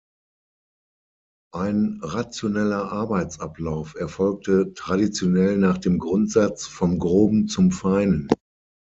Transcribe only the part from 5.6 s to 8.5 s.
dem Grundsatz "vom Groben zum Feinen".